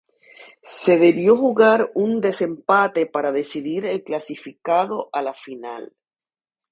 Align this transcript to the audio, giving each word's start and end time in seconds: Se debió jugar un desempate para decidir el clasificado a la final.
Se 0.63 0.97
debió 0.97 1.37
jugar 1.37 1.91
un 1.93 2.21
desempate 2.21 3.05
para 3.05 3.31
decidir 3.31 3.85
el 3.85 4.03
clasificado 4.03 5.11
a 5.13 5.21
la 5.21 5.35
final. 5.35 5.93